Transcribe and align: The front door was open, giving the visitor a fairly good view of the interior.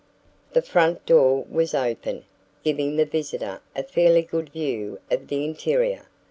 The 0.53 0.63
front 0.63 1.05
door 1.05 1.45
was 1.47 1.75
open, 1.75 2.25
giving 2.63 2.95
the 2.95 3.05
visitor 3.05 3.61
a 3.75 3.83
fairly 3.83 4.23
good 4.23 4.49
view 4.49 4.99
of 5.11 5.27
the 5.27 5.45
interior. 5.45 6.07